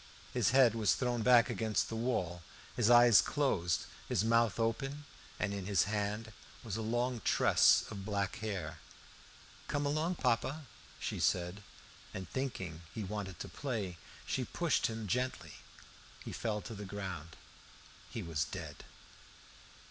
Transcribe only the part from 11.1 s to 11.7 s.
said.